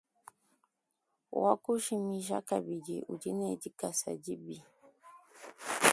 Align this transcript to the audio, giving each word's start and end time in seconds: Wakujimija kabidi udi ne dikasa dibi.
Wakujimija 1.41 2.37
kabidi 2.49 2.95
udi 3.11 3.31
ne 3.39 3.49
dikasa 3.61 4.11
dibi. 4.23 4.57